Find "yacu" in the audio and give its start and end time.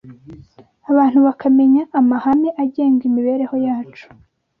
3.67-4.05